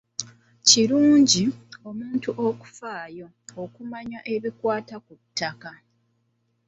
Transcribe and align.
Kirungi 0.67 1.43
omuntu 1.89 2.29
okufaayo 2.47 3.27
okumanya 3.63 4.19
ku 4.25 4.31
bikwata 4.43 4.95
ku 5.05 5.13
ttaka. 5.21 5.71